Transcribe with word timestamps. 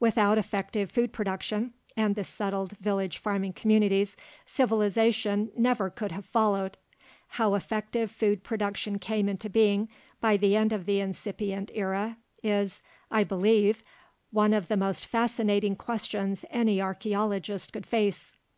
Without 0.00 0.38
effective 0.38 0.90
food 0.90 1.12
production 1.12 1.74
and 1.94 2.14
the 2.14 2.24
settled 2.24 2.72
village 2.78 3.18
farming 3.18 3.52
communities, 3.52 4.16
civilization 4.46 5.50
never 5.58 5.90
could 5.90 6.10
have 6.10 6.24
followed. 6.24 6.78
How 7.28 7.54
effective 7.54 8.10
food 8.10 8.42
production 8.42 8.98
came 8.98 9.28
into 9.28 9.50
being 9.50 9.90
by 10.22 10.38
the 10.38 10.56
end 10.56 10.72
of 10.72 10.86
the 10.86 11.00
incipient 11.00 11.70
era, 11.74 12.16
is, 12.42 12.80
I 13.10 13.24
believe, 13.24 13.84
one 14.30 14.54
of 14.54 14.68
the 14.68 14.78
most 14.78 15.04
fascinating 15.04 15.76
questions 15.76 16.46
any 16.50 16.80
archeologist 16.80 17.74
could 17.74 17.84
face. 17.84 18.34